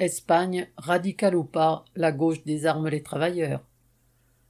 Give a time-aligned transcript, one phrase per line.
[0.00, 3.62] Espagne, radicale ou pas, la gauche désarme les travailleurs.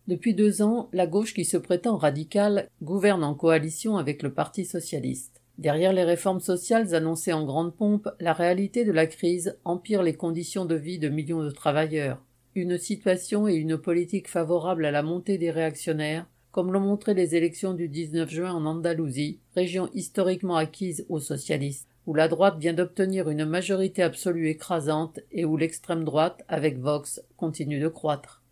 [0.07, 4.65] Depuis deux ans, la gauche qui se prétend radicale gouverne en coalition avec le Parti
[4.65, 5.41] socialiste.
[5.58, 10.14] Derrière les réformes sociales annoncées en grande pompe, la réalité de la crise empire les
[10.14, 12.22] conditions de vie de millions de travailleurs.
[12.54, 17.34] Une situation et une politique favorables à la montée des réactionnaires, comme l'ont montré les
[17.34, 22.72] élections du 19 juin en Andalousie, région historiquement acquise aux socialistes, où la droite vient
[22.72, 28.42] d'obtenir une majorité absolue écrasante et où l'extrême droite, avec Vox, continue de croître.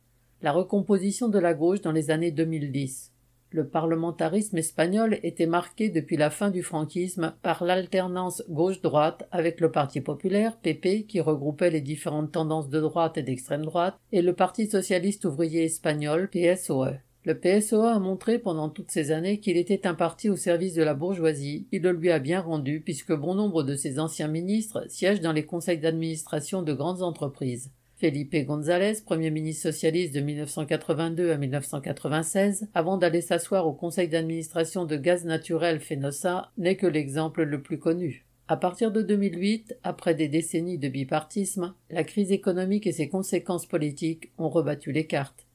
[0.42, 3.12] La recomposition de la gauche dans les années 2010.
[3.50, 9.72] Le parlementarisme espagnol était marqué depuis la fin du franquisme par l'alternance gauche-droite avec le
[9.72, 14.34] Parti populaire, PP, qui regroupait les différentes tendances de droite et d'extrême droite, et le
[14.34, 16.98] Parti socialiste ouvrier espagnol, PSOE.
[17.28, 20.82] Le PSOE a montré pendant toutes ces années qu'il était un parti au service de
[20.82, 21.66] la bourgeoisie.
[21.72, 25.34] Il le lui a bien rendu puisque bon nombre de ses anciens ministres siègent dans
[25.34, 27.70] les conseils d'administration de grandes entreprises.
[27.98, 34.86] Felipe González, premier ministre socialiste de 1982 à 1996, avant d'aller s'asseoir au conseil d'administration
[34.86, 38.24] de gaz naturel Fenosa, n'est que l'exemple le plus connu.
[38.50, 43.66] À partir de 2008, après des décennies de bipartisme, la crise économique et ses conséquences
[43.66, 45.47] politiques ont rebattu les cartes.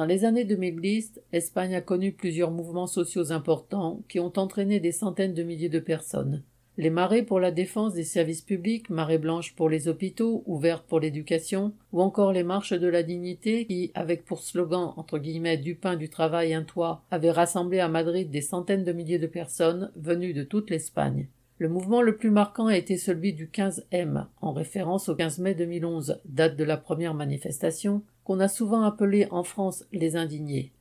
[0.00, 4.92] Dans les années 2010, l'Espagne a connu plusieurs mouvements sociaux importants qui ont entraîné des
[4.92, 6.42] centaines de milliers de personnes.
[6.78, 11.00] Les marées pour la défense des services publics, marées blanches pour les hôpitaux, ouvertes pour
[11.00, 15.74] l'éducation, ou encore les marches de la dignité qui, avec pour slogan entre guillemets du
[15.74, 19.92] pain, du travail, un toit, avaient rassemblé à Madrid des centaines de milliers de personnes
[19.96, 21.28] venues de toute l'Espagne.
[21.60, 25.54] Le mouvement le plus marquant a été celui du 15M, en référence au 15 mai
[25.54, 30.72] 2011, date de la première manifestation, qu'on a souvent appelé en France les indignés.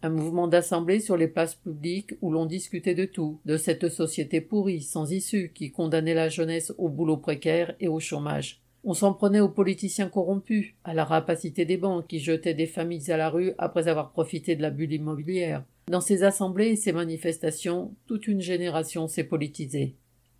[0.00, 4.40] Un mouvement d'assemblée sur les places publiques où l'on discutait de tout, de cette société
[4.40, 8.62] pourrie, sans issue, qui condamnait la jeunesse au boulot précaire et au chômage.
[8.84, 13.10] On s'en prenait aux politiciens corrompus, à la rapacité des banques qui jetaient des familles
[13.10, 15.64] à la rue après avoir profité de la bulle immobilière.
[15.88, 19.96] Dans ces assemblées et ces manifestations, toute une génération s'est politisée.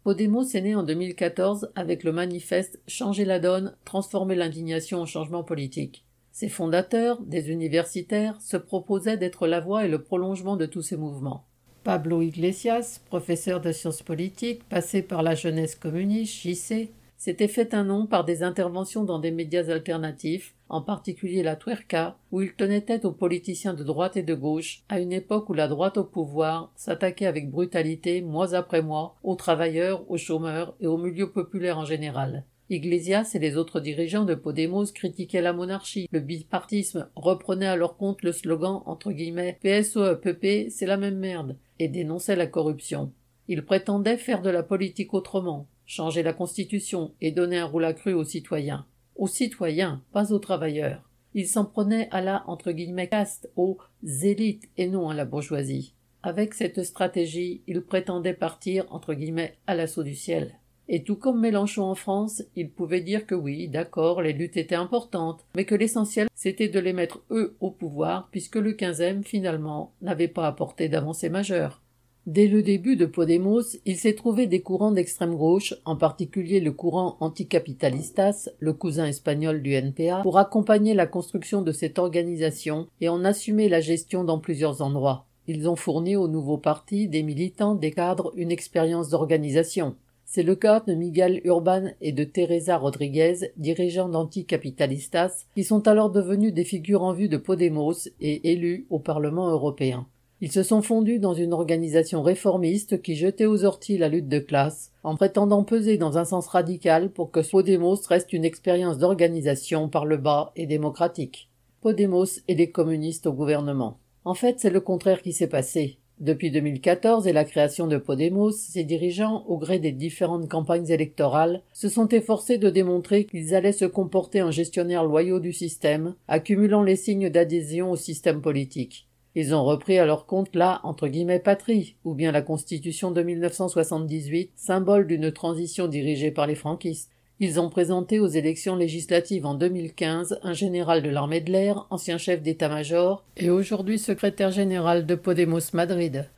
[0.09, 5.45] Podemos est né en 2014 avec le manifeste Changer la donne, transformer l'indignation en changement
[5.45, 6.07] politique.
[6.33, 10.97] Ses fondateurs, des universitaires, se proposaient d'être la voix et le prolongement de tous ces
[10.97, 11.45] mouvements.
[11.85, 16.89] Pablo Iglesias, professeur de sciences politiques, passé par la jeunesse communiste, JC,
[17.19, 22.17] s'était fait un nom par des interventions dans des médias alternatifs, en particulier la Tuerca,
[22.31, 25.55] où il tenait tête aux politiciens de droite et de gauche, à une époque où
[25.55, 30.87] la droite au pouvoir s'attaquait avec brutalité, mois après mois, aux travailleurs, aux chômeurs et
[30.87, 32.45] aux milieux populaires en général.
[32.71, 37.97] Iglesias et les autres dirigeants de Podemos critiquaient la monarchie, le bipartisme, reprenaient à leur
[37.97, 43.11] compte le slogan entre guillemets PSOE-PP, c'est la même merde, et dénonçaient la corruption.
[43.49, 48.13] Ils prétendaient faire de la politique autrement, changer la constitution et donner un rôle accru
[48.13, 48.87] aux citoyens.
[49.17, 51.03] Aux citoyens, pas aux travailleurs.
[51.35, 53.79] Ils s'en prenaient à la entre guillemets caste, aux
[54.23, 55.95] élites et non à la bourgeoisie.
[56.23, 60.55] Avec cette stratégie, ils prétendaient partir entre guillemets à l'assaut du ciel.
[60.91, 64.75] Et tout comme Mélenchon en France, il pouvait dire que oui, d'accord, les luttes étaient
[64.75, 69.93] importantes, mais que l'essentiel c'était de les mettre eux au pouvoir, puisque le quinzième, finalement,
[70.01, 71.83] n'avait pas apporté d'avancée majeure.
[72.29, 76.73] Dès le début de Podemos, il s'est trouvé des courants d'extrême gauche, en particulier le
[76.73, 83.09] courant anticapitalistas, le cousin espagnol du NPA, pour accompagner la construction de cette organisation et
[83.09, 85.25] en assumer la gestion dans plusieurs endroits.
[85.47, 89.97] Ils ont fourni au nouveau parti des militants, des cadres, une expérience d'organisation.
[90.27, 96.11] C'est le cas de Miguel Urban et de Teresa Rodriguez, dirigeants d'Anticapitalistas, qui sont alors
[96.11, 100.07] devenus des figures en vue de Podemos et élus au Parlement européen.
[100.41, 104.39] Ils se sont fondus dans une organisation réformiste qui jetait aux orties la lutte de
[104.39, 109.89] classe, en prétendant peser dans un sens radical pour que Podemos reste une expérience d'organisation
[109.89, 111.51] par le bas et démocratique.
[111.81, 113.99] Podemos et les communistes au gouvernement.
[114.25, 115.99] En fait, c'est le contraire qui s'est passé.
[116.21, 121.63] Depuis 2014 et la création de Podemos, ses dirigeants, au gré des différentes campagnes électorales,
[121.73, 126.85] se sont efforcés de démontrer qu'ils allaient se comporter en gestionnaires loyaux du système, accumulant
[126.85, 129.08] les signes d'adhésion au système politique.
[129.35, 133.23] Ils ont repris à leur compte la entre guillemets patrie, ou bien la constitution de
[133.23, 137.11] 1978, symbole d'une transition dirigée par les franquistes.
[137.41, 142.19] Ils ont présenté aux élections législatives en 2015 un général de l'armée de l'air, ancien
[142.19, 146.29] chef d'état-major et aujourd'hui secrétaire général de Podemos Madrid.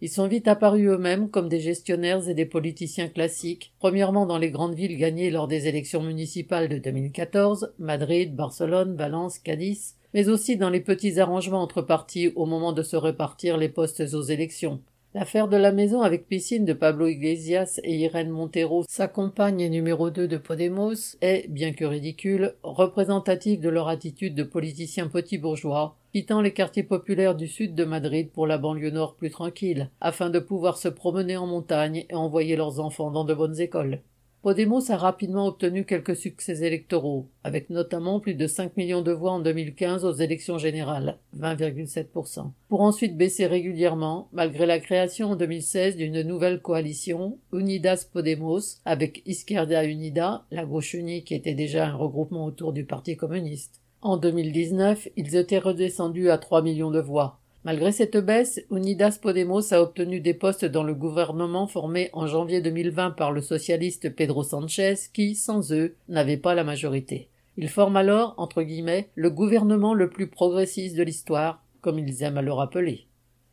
[0.00, 4.50] Ils sont vite apparus eux-mêmes comme des gestionnaires et des politiciens classiques, premièrement dans les
[4.50, 10.56] grandes villes gagnées lors des élections municipales de 2014, Madrid, Barcelone, Valence, Cadiz, mais aussi
[10.56, 14.80] dans les petits arrangements entre partis au moment de se répartir les postes aux élections.
[15.12, 20.08] L'affaire de la maison avec piscine de Pablo Iglesias et Irène Montero, sa compagne numéro
[20.08, 25.98] 2 de Podemos, est, bien que ridicule, représentative de leur attitude de politiciens petits bourgeois,
[26.14, 30.30] quittant les quartiers populaires du sud de Madrid pour la banlieue nord plus tranquille, afin
[30.30, 34.00] de pouvoir se promener en montagne et envoyer leurs enfants dans de bonnes écoles.
[34.46, 39.32] Podemos a rapidement obtenu quelques succès électoraux, avec notamment plus de 5 millions de voix
[39.32, 45.96] en 2015 aux élections générales, 20,7%, pour ensuite baisser régulièrement, malgré la création en 2016
[45.96, 51.96] d'une nouvelle coalition, Unidas Podemos, avec Izquierda Unida, la gauche unie qui était déjà un
[51.96, 53.80] regroupement autour du Parti communiste.
[54.00, 59.74] En 2019, ils étaient redescendus à 3 millions de voix, Malgré cette baisse, Unidas Podemos
[59.74, 64.44] a obtenu des postes dans le gouvernement formé en janvier 2020 par le socialiste Pedro
[64.44, 67.28] Sanchez qui, sans eux, n'avait pas la majorité.
[67.56, 72.38] Ils forment alors, entre guillemets, le gouvernement le plus progressiste de l'histoire, comme ils aiment
[72.38, 73.08] à le rappeler.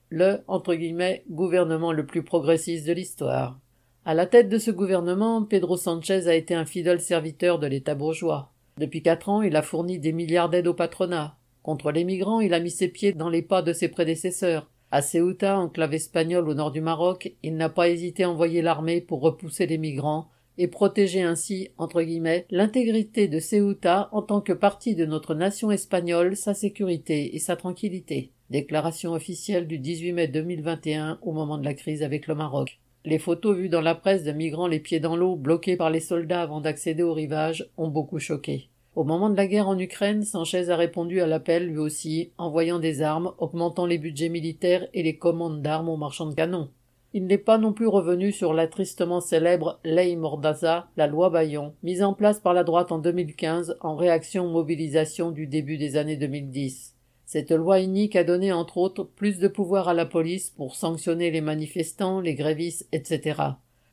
[0.09, 3.59] Le, entre guillemets, gouvernement le plus progressiste de l'histoire.
[4.05, 7.95] À la tête de ce gouvernement, Pedro Sanchez a été un fidèle serviteur de l'État
[7.95, 8.51] bourgeois.
[8.77, 11.35] Depuis quatre ans, il a fourni des milliards d'aides au patronat.
[11.63, 14.69] Contre les migrants, il a mis ses pieds dans les pas de ses prédécesseurs.
[14.91, 18.99] À Ceuta, enclave espagnole au nord du Maroc, il n'a pas hésité à envoyer l'armée
[18.99, 20.27] pour repousser les migrants
[20.57, 25.71] et protéger ainsi, entre guillemets, l'intégrité de Ceuta en tant que partie de notre nation
[25.71, 28.33] espagnole, sa sécurité et sa tranquillité.
[28.49, 32.79] Déclaration officielle du 18 mai 2021 au moment de la crise avec le Maroc.
[33.05, 36.01] Les photos vues dans la presse de migrants les pieds dans l'eau, bloqués par les
[36.01, 38.69] soldats avant d'accéder au rivage, ont beaucoup choqué.
[38.95, 42.77] Au moment de la guerre en Ukraine, Sanchez a répondu à l'appel lui aussi, envoyant
[42.77, 46.69] des armes, augmentant les budgets militaires et les commandes d'armes aux marchands de canons.
[47.15, 51.73] Il n'est pas non plus revenu sur la tristement célèbre Ley Mordaza, la loi Bayon,
[51.81, 55.97] mise en place par la droite en 2015 en réaction aux mobilisations du début des
[55.97, 56.93] années 2010.
[57.25, 61.31] Cette loi unique a donné entre autres plus de pouvoir à la police pour sanctionner
[61.31, 63.41] les manifestants, les grévistes, etc.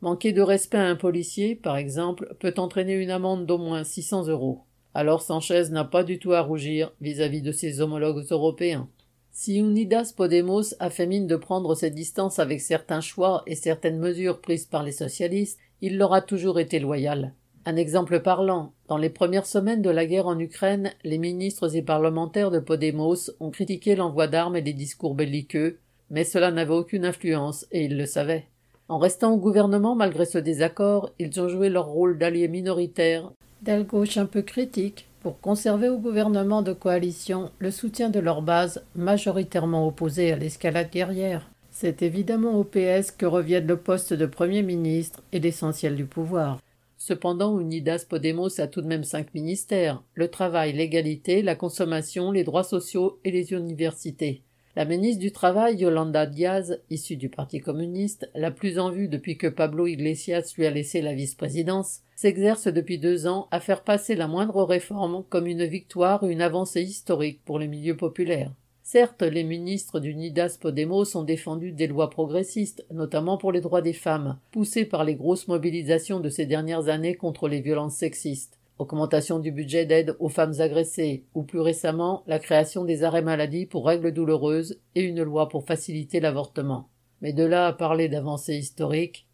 [0.03, 4.29] Manquer de respect à un policier, par exemple, peut entraîner une amende d'au moins 600
[4.29, 4.61] euros.
[4.93, 8.89] Alors Sanchez n'a pas du tout à rougir vis-à-vis de ses homologues européens.
[9.31, 13.99] Si Unidas Podemos a fait mine de prendre ses distances avec certains choix et certaines
[13.99, 17.33] mesures prises par les socialistes, il leur a toujours été loyal.
[17.65, 18.73] Un exemple parlant.
[18.89, 23.31] Dans les premières semaines de la guerre en Ukraine, les ministres et parlementaires de Podemos
[23.39, 25.79] ont critiqué l'envoi d'armes et des discours belliqueux,
[26.11, 28.47] mais cela n'avait aucune influence, et ils le savaient.
[28.89, 33.31] En restant au gouvernement malgré ce désaccord, ils ont joué leur rôle d'alliés minoritaires
[33.63, 38.43] d'aile gauche un peu critique pour conserver au gouvernement de coalition le soutien de leur
[38.43, 41.51] base majoritairement opposée à l'escalade guerrière.
[41.71, 46.59] C'est évidemment au PS que reviennent le poste de Premier ministre et l'essentiel du pouvoir.
[46.97, 52.45] Cependant, Unidas Podemos a tout de même cinq ministères le travail, l'égalité, la consommation, les
[52.45, 54.43] droits sociaux et les universités.
[54.77, 59.37] La ministre du Travail, Yolanda Diaz, issue du Parti communiste, la plus en vue depuis
[59.37, 64.15] que Pablo Iglesias lui a laissé la vice-présidence, s'exerce depuis deux ans à faire passer
[64.15, 68.53] la moindre réforme comme une victoire ou une avancée historique pour les milieux populaires.
[68.85, 73.83] Certes, les ministres du Nidas Podemos ont défendu des lois progressistes, notamment pour les droits
[73.83, 78.60] des femmes, poussées par les grosses mobilisations de ces dernières années contre les violences sexistes
[78.81, 83.67] augmentation du budget d'aide aux femmes agressées, ou plus récemment la création des arrêts maladie
[83.67, 86.89] pour règles douloureuses et une loi pour faciliter l'avortement.
[87.21, 89.27] Mais de là à parler d'avancées historiques,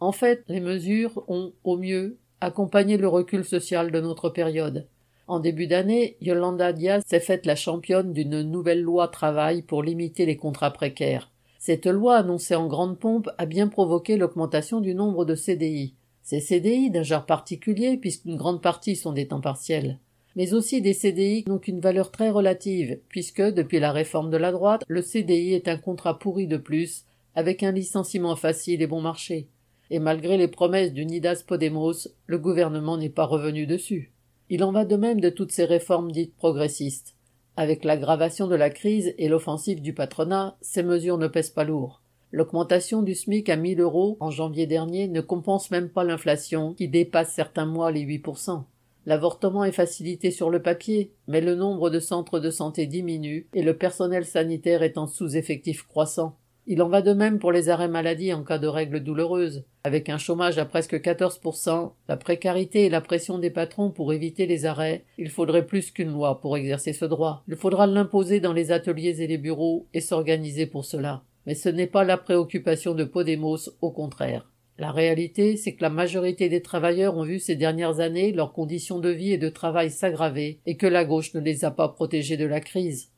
[0.00, 4.88] en fait, les mesures ont, au mieux, accompagné le recul social de notre période.
[5.28, 10.26] En début d'année, Yolanda Diaz s'est faite la championne d'une nouvelle loi travail pour limiter
[10.26, 11.30] les contrats précaires.
[11.58, 16.40] Cette loi annoncée en grande pompe a bien provoqué l'augmentation du nombre de CDI, ces
[16.40, 19.98] CDI d'un genre particulier puisqu'une grande partie sont des temps partiels,
[20.36, 24.36] mais aussi des CDI qui n'ont qu'une valeur très relative, puisque, depuis la réforme de
[24.36, 28.86] la droite, le CDI est un contrat pourri de plus, avec un licenciement facile et
[28.86, 29.48] bon marché.
[29.90, 34.12] Et malgré les promesses du Nidas Podemos, le gouvernement n'est pas revenu dessus.
[34.48, 37.14] Il en va de même de toutes ces réformes dites progressistes.
[37.56, 42.01] Avec l'aggravation de la crise et l'offensive du patronat, ces mesures ne pèsent pas lourd.
[42.34, 46.88] L'augmentation du SMIC à 1000 euros en janvier dernier ne compense même pas l'inflation qui
[46.88, 48.62] dépasse certains mois les 8%.
[49.04, 53.62] L'avortement est facilité sur le papier, mais le nombre de centres de santé diminue et
[53.62, 56.38] le personnel sanitaire est en sous-effectif croissant.
[56.66, 59.64] Il en va de même pour les arrêts maladie en cas de règles douloureuses.
[59.84, 64.46] Avec un chômage à presque 14%, la précarité et la pression des patrons pour éviter
[64.46, 67.42] les arrêts, il faudrait plus qu'une loi pour exercer ce droit.
[67.46, 71.24] Il faudra l'imposer dans les ateliers et les bureaux et s'organiser pour cela.
[71.46, 74.48] Mais ce n'est pas la préoccupation de Podemos, au contraire.
[74.78, 78.98] La réalité, c'est que la majorité des travailleurs ont vu ces dernières années leurs conditions
[78.98, 82.36] de vie et de travail s'aggraver et que la gauche ne les a pas protégés
[82.36, 83.12] de la crise.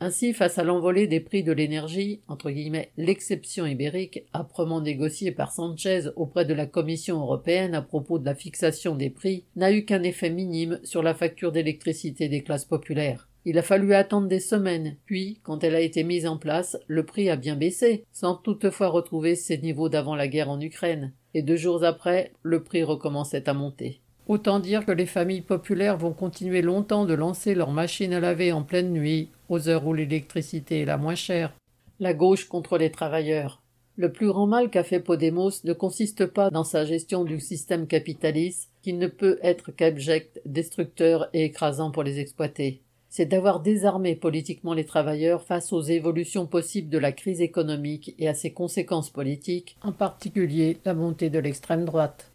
[0.00, 5.50] Ainsi, face à l'envolée des prix de l'énergie, entre guillemets l'exception ibérique, âprement négociée par
[5.50, 9.84] Sanchez auprès de la Commission européenne à propos de la fixation des prix, n'a eu
[9.84, 13.27] qu'un effet minime sur la facture d'électricité des classes populaires.
[13.44, 17.04] Il a fallu attendre des semaines, puis, quand elle a été mise en place, le
[17.04, 21.42] prix a bien baissé, sans toutefois retrouver ses niveaux d'avant la guerre en Ukraine, et
[21.42, 24.00] deux jours après, le prix recommençait à monter.
[24.26, 28.52] Autant dire que les familles populaires vont continuer longtemps de lancer leurs machines à laver
[28.52, 31.54] en pleine nuit, aux heures où l'électricité est la moins chère.
[32.00, 33.62] La gauche contre les travailleurs.
[33.96, 37.86] Le plus grand mal qu'a fait Podemos ne consiste pas dans sa gestion du système
[37.86, 42.82] capitaliste, qui ne peut être qu'abject, destructeur et écrasant pour les exploiter.
[43.08, 48.28] C'est d'avoir désarmé politiquement les travailleurs face aux évolutions possibles de la crise économique et
[48.28, 52.30] à ses conséquences politiques, en particulier la montée de l'extrême droite.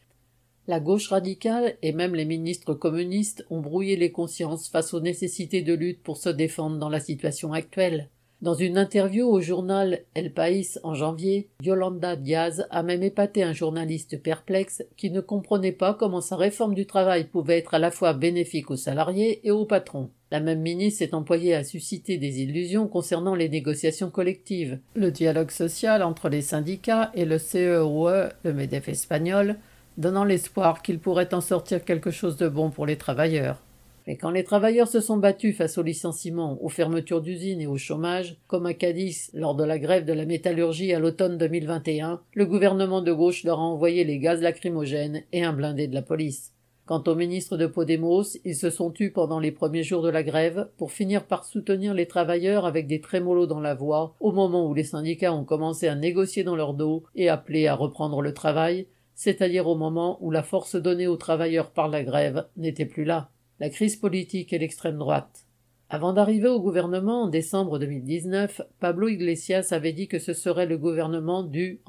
[0.68, 5.62] La gauche radicale et même les ministres communistes ont brouillé les consciences face aux nécessités
[5.62, 8.10] de lutte pour se défendre dans la situation actuelle.
[8.42, 13.54] Dans une interview au journal El País en janvier, Yolanda Diaz a même épaté un
[13.54, 17.92] journaliste perplexe qui ne comprenait pas comment sa réforme du travail pouvait être à la
[17.92, 20.10] fois bénéfique aux salariés et aux patrons.
[20.34, 25.52] La même ministre s'est employée à susciter des illusions concernant les négociations collectives, le dialogue
[25.52, 29.58] social entre les syndicats et le CEOE, e, le MEDEF espagnol,
[30.00, 33.62] donnant l'espoir qu'il pourrait en sortir quelque chose de bon pour les travailleurs.
[34.08, 37.78] Mais quand les travailleurs se sont battus face aux licenciements, aux fermetures d'usines et au
[37.78, 42.46] chômage, comme à Cadiz lors de la grève de la métallurgie à l'automne 2021, le
[42.48, 46.53] gouvernement de gauche leur a envoyé les gaz lacrymogènes et un blindé de la police.
[46.86, 50.22] Quant aux ministres de Podemos, ils se sont tus pendant les premiers jours de la
[50.22, 54.68] grève pour finir par soutenir les travailleurs avec des trémolos dans la voix au moment
[54.68, 58.34] où les syndicats ont commencé à négocier dans leur dos et appelé à reprendre le
[58.34, 63.06] travail, c'est-à-dire au moment où la force donnée aux travailleurs par la grève n'était plus
[63.06, 63.30] là,
[63.62, 65.46] la crise politique et l'extrême droite.
[65.94, 70.80] Avant d'arriver au gouvernement en décembre 2019, Pablo Iglesias avait dit que ce serait le
[70.80, 71.82] gouvernement du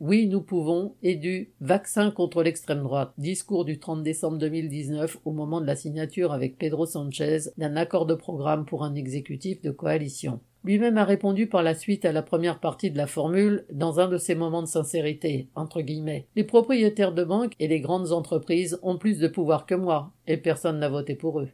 [0.00, 3.14] oui nous pouvons et du vaccin contre l'extrême droite.
[3.16, 8.04] Discours du 30 décembre 2019 au moment de la signature avec Pedro Sanchez d'un accord
[8.04, 10.40] de programme pour un exécutif de coalition.
[10.62, 14.08] Lui-même a répondu par la suite à la première partie de la formule dans un
[14.08, 16.26] de ses moments de sincérité, entre guillemets.
[16.36, 20.36] Les propriétaires de banques et les grandes entreprises ont plus de pouvoir que moi, et
[20.36, 21.48] personne n'a voté pour eux.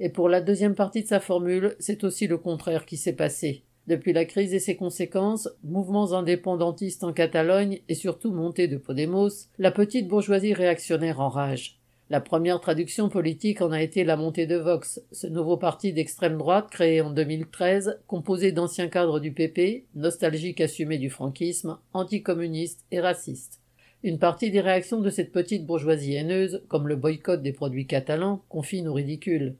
[0.00, 3.64] Et pour la deuxième partie de sa formule, c'est aussi le contraire qui s'est passé.
[3.88, 9.30] Depuis la crise et ses conséquences, mouvements indépendantistes en Catalogne et surtout montée de Podemos,
[9.58, 11.80] la petite bourgeoisie réactionnaire enrage.
[12.10, 16.38] La première traduction politique en a été la montée de Vox, ce nouveau parti d'extrême
[16.38, 23.00] droite créé en 2013, composé d'anciens cadres du PP, nostalgiques assumés du franquisme, anticommunistes et
[23.00, 23.60] racistes.
[24.02, 28.42] Une partie des réactions de cette petite bourgeoisie haineuse, comme le boycott des produits catalans,
[28.48, 29.56] confine au ridicule.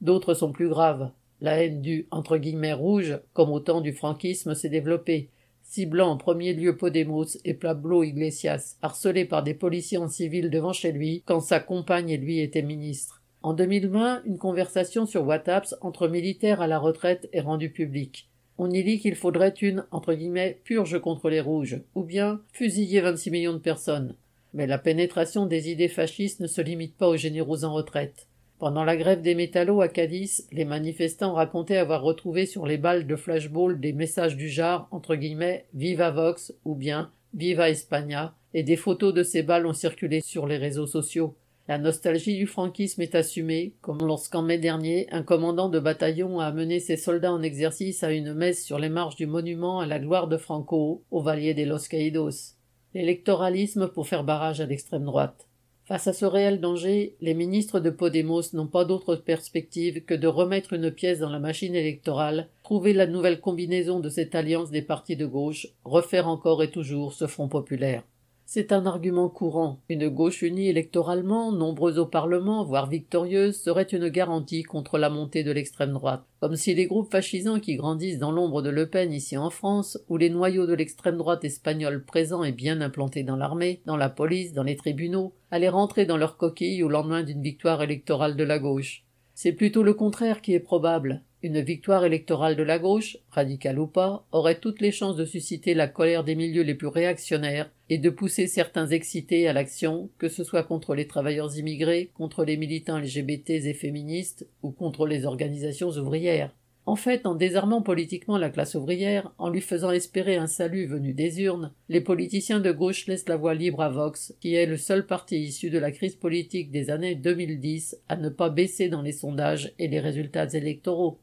[0.00, 1.10] D'autres sont plus graves.
[1.40, 5.28] La haine du entre guillemets rouge, comme au temps du franquisme, s'est développée,
[5.62, 10.72] ciblant en premier lieu Podemos et Pablo Iglesias, harcelé par des policiers en civil devant
[10.72, 13.22] chez lui quand sa compagne et lui étaient ministres.
[13.42, 18.28] En 2020, une conversation sur WhatsApp entre militaires à la retraite est rendue publique.
[18.56, 23.00] On y lit qu'il faudrait une, entre guillemets, purge contre les rouges, ou bien fusiller
[23.00, 24.14] 26 millions de personnes.
[24.54, 28.28] Mais la pénétration des idées fascistes ne se limite pas aux généraux en retraite.
[28.64, 33.06] Pendant la grève des métallos à Cadiz, les manifestants racontaient avoir retrouvé sur les balles
[33.06, 38.62] de flashball des messages du genre entre guillemets Viva Vox ou bien Viva España et
[38.62, 41.36] des photos de ces balles ont circulé sur les réseaux sociaux.
[41.68, 46.46] La nostalgie du franquisme est assumée, comme lorsqu'en mai dernier, un commandant de bataillon a
[46.46, 49.98] amené ses soldats en exercice à une messe sur les marches du monument à la
[49.98, 52.54] gloire de Franco, au Valier des Los Caídos.
[52.94, 55.48] L'électoralisme pour faire barrage à l'extrême droite.
[55.86, 60.26] Face à ce réel danger, les ministres de Podemos n'ont pas d'autre perspective que de
[60.26, 64.80] remettre une pièce dans la machine électorale, trouver la nouvelle combinaison de cette alliance des
[64.80, 68.02] partis de gauche, refaire encore et toujours ce front populaire.
[68.46, 69.80] C'est un argument courant.
[69.88, 75.42] Une gauche unie électoralement, nombreuse au Parlement, voire victorieuse, serait une garantie contre la montée
[75.44, 76.24] de l'extrême droite.
[76.40, 79.98] Comme si les groupes fascisants qui grandissent dans l'ombre de Le Pen ici en France,
[80.08, 84.10] ou les noyaux de l'extrême droite espagnole présents et bien implantés dans l'armée, dans la
[84.10, 88.44] police, dans les tribunaux, allaient rentrer dans leur coquille au lendemain d'une victoire électorale de
[88.44, 89.04] la gauche.
[89.34, 91.22] C'est plutôt le contraire qui est probable.
[91.44, 95.74] Une victoire électorale de la gauche, radicale ou pas, aurait toutes les chances de susciter
[95.74, 100.30] la colère des milieux les plus réactionnaires et de pousser certains excités à l'action, que
[100.30, 105.26] ce soit contre les travailleurs immigrés, contre les militants LGBT et féministes ou contre les
[105.26, 106.54] organisations ouvrières.
[106.86, 111.12] En fait, en désarmant politiquement la classe ouvrière, en lui faisant espérer un salut venu
[111.12, 114.78] des urnes, les politiciens de gauche laissent la voie libre à Vox, qui est le
[114.78, 119.02] seul parti issu de la crise politique des années 2010 à ne pas baisser dans
[119.02, 121.20] les sondages et les résultats électoraux.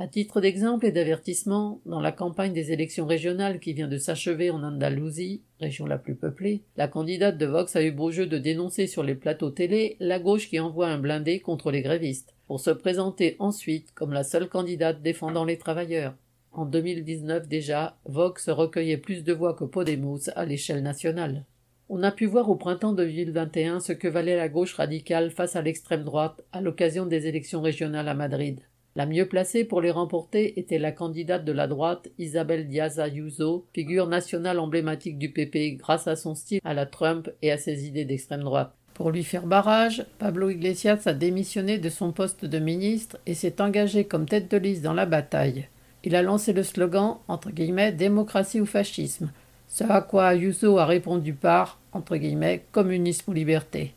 [0.00, 4.48] À titre d'exemple et d'avertissement, dans la campagne des élections régionales qui vient de s'achever
[4.48, 8.38] en Andalousie, région la plus peuplée, la candidate de Vox a eu beau jeu de
[8.38, 12.60] dénoncer sur les plateaux télé la gauche qui envoie un blindé contre les grévistes, pour
[12.60, 16.14] se présenter ensuite comme la seule candidate défendant les travailleurs.
[16.52, 21.44] En 2019 déjà, Vox recueillait plus de voix que Podemos à l'échelle nationale.
[21.88, 25.62] On a pu voir au printemps 2021 ce que valait la gauche radicale face à
[25.62, 28.60] l'extrême droite à l'occasion des élections régionales à Madrid.
[28.98, 33.64] La mieux placée pour les remporter était la candidate de la droite Isabel Diaz Ayuso,
[33.72, 37.86] figure nationale emblématique du PP grâce à son style à la Trump et à ses
[37.86, 38.74] idées d'extrême droite.
[38.94, 43.60] Pour lui faire barrage, Pablo Iglesias a démissionné de son poste de ministre et s'est
[43.60, 45.68] engagé comme tête de liste dans la bataille.
[46.02, 49.30] Il a lancé le slogan entre guillemets démocratie ou fascisme,
[49.68, 53.94] ce à quoi Ayuso a répondu par entre guillemets communisme ou liberté.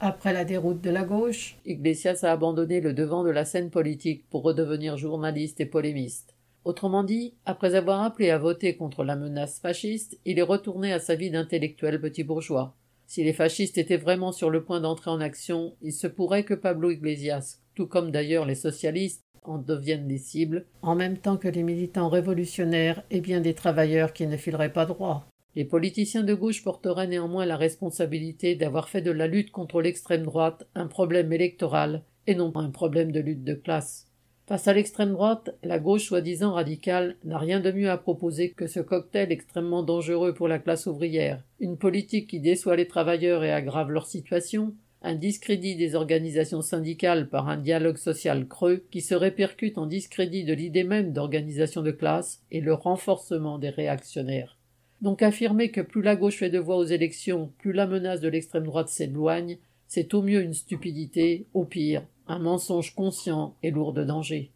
[0.00, 4.28] Après la déroute de la gauche, Iglesias a abandonné le devant de la scène politique
[4.28, 6.34] pour redevenir journaliste et polémiste.
[6.64, 10.98] Autrement dit, après avoir appelé à voter contre la menace fasciste, il est retourné à
[10.98, 12.74] sa vie d'intellectuel petit bourgeois.
[13.06, 16.54] Si les fascistes étaient vraiment sur le point d'entrer en action, il se pourrait que
[16.54, 21.48] Pablo Iglesias, tout comme d'ailleurs les socialistes, en deviennent des cibles, en même temps que
[21.48, 25.26] les militants révolutionnaires et bien des travailleurs qui ne fileraient pas droit.
[25.56, 30.24] Les politiciens de gauche porteraient néanmoins la responsabilité d'avoir fait de la lutte contre l'extrême
[30.24, 34.08] droite un problème électoral et non pas un problème de lutte de classe.
[34.46, 38.66] Face à l'extrême droite, la gauche soi-disant radicale n'a rien de mieux à proposer que
[38.66, 43.52] ce cocktail extrêmement dangereux pour la classe ouvrière, une politique qui déçoit les travailleurs et
[43.52, 49.14] aggrave leur situation, un discrédit des organisations syndicales par un dialogue social creux qui se
[49.14, 54.58] répercute en discrédit de l'idée même d'organisation de classe et le renforcement des réactionnaires.
[55.00, 58.28] Donc affirmer que plus la gauche fait de voix aux élections, plus la menace de
[58.28, 63.92] l'extrême droite s'éloigne, c'est au mieux une stupidité, au pire, un mensonge conscient et lourd
[63.92, 64.50] de danger.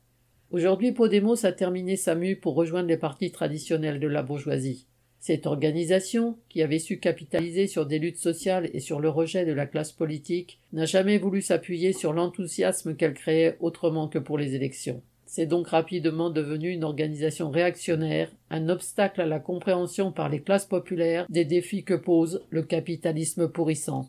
[0.51, 4.87] Aujourd'hui, Podemos a terminé sa mue pour rejoindre les partis traditionnels de la bourgeoisie.
[5.21, 9.53] Cette organisation, qui avait su capitaliser sur des luttes sociales et sur le rejet de
[9.53, 14.55] la classe politique, n'a jamais voulu s'appuyer sur l'enthousiasme qu'elle créait autrement que pour les
[14.55, 15.03] élections.
[15.31, 20.65] C'est donc rapidement devenu une organisation réactionnaire, un obstacle à la compréhension par les classes
[20.65, 24.09] populaires des défis que pose le capitalisme pourrissant.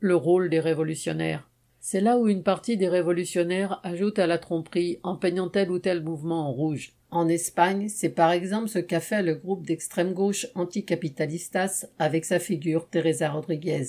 [0.00, 1.48] Le rôle des révolutionnaires.
[1.78, 5.78] C'est là où une partie des révolutionnaires ajoute à la tromperie en peignant tel ou
[5.78, 6.94] tel mouvement en rouge.
[7.12, 12.40] En Espagne, c'est par exemple ce qu'a fait le groupe d'extrême gauche anticapitalistas avec sa
[12.40, 13.84] figure Teresa Rodriguez.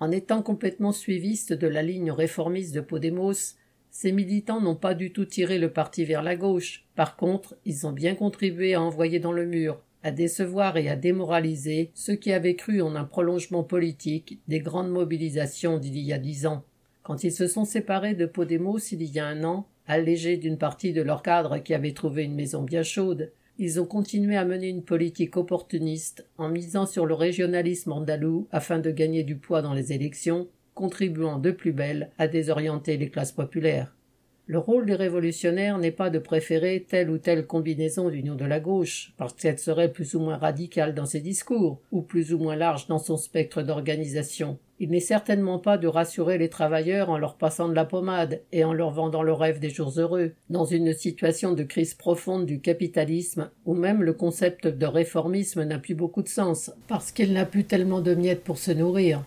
[0.00, 3.54] En étant complètement suiviste de la ligne réformiste de Podemos,
[3.94, 6.86] ces militants n'ont pas du tout tiré le parti vers la gauche.
[6.96, 10.96] Par contre, ils ont bien contribué à envoyer dans le mur, à décevoir et à
[10.96, 16.18] démoraliser ceux qui avaient cru en un prolongement politique des grandes mobilisations d'il y a
[16.18, 16.64] dix ans.
[17.02, 20.94] Quand ils se sont séparés de Podemos il y a un an, allégés d'une partie
[20.94, 24.68] de leur cadre qui avait trouvé une maison bien chaude, ils ont continué à mener
[24.68, 29.74] une politique opportuniste en misant sur le régionalisme andalou afin de gagner du poids dans
[29.74, 33.94] les élections contribuant de plus belle à désorienter les classes populaires.
[34.46, 38.58] Le rôle des révolutionnaires n'est pas de préférer telle ou telle combinaison d'union de la
[38.58, 42.56] gauche, parce qu'elle serait plus ou moins radicale dans ses discours, ou plus ou moins
[42.56, 44.58] large dans son spectre d'organisation.
[44.80, 48.64] Il n'est certainement pas de rassurer les travailleurs en leur passant de la pommade et
[48.64, 52.60] en leur vendant le rêve des jours heureux, dans une situation de crise profonde du
[52.60, 57.46] capitalisme, où même le concept de réformisme n'a plus beaucoup de sens, parce qu'il n'a
[57.46, 59.22] plus tellement de miettes pour se nourrir.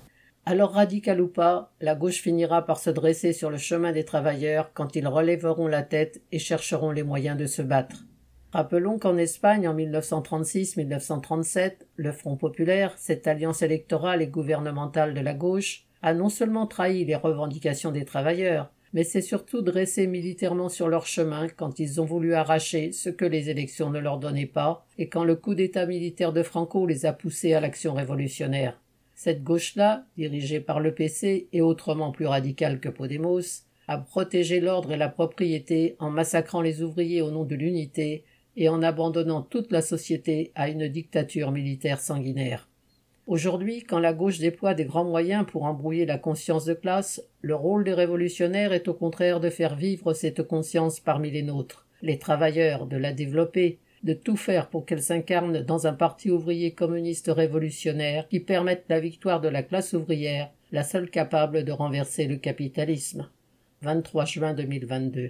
[0.48, 4.74] Alors radical ou pas, la gauche finira par se dresser sur le chemin des travailleurs
[4.76, 8.06] quand ils relèveront la tête et chercheront les moyens de se battre.
[8.54, 15.34] Rappelons qu'en Espagne, en 1936-1937, le Front populaire, cette alliance électorale et gouvernementale de la
[15.34, 20.90] gauche, a non seulement trahi les revendications des travailleurs, mais s'est surtout dressé militairement sur
[20.90, 24.86] leur chemin quand ils ont voulu arracher ce que les élections ne leur donnaient pas,
[25.00, 28.80] et quand le coup d'État militaire de Franco les a poussés à l'action révolutionnaire.
[29.16, 34.92] Cette gauche-là, dirigée par le PC et autrement plus radicale que Podemos, a protégé l'ordre
[34.92, 38.26] et la propriété en massacrant les ouvriers au nom de l'unité
[38.58, 42.68] et en abandonnant toute la société à une dictature militaire sanguinaire.
[43.26, 47.56] Aujourd'hui, quand la gauche déploie des grands moyens pour embrouiller la conscience de classe, le
[47.56, 52.20] rôle des révolutionnaires est au contraire de faire vivre cette conscience parmi les nôtres, les
[52.20, 57.32] travailleurs, de la développer, de tout faire pour qu'elle s'incarne dans un parti ouvrier communiste
[57.34, 62.38] révolutionnaire qui permette la victoire de la classe ouvrière, la seule capable de renverser le
[62.38, 63.28] capitalisme.
[63.82, 65.22] 23 juin 2022.